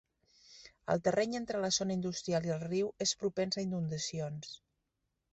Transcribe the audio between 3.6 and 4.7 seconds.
a inundacions.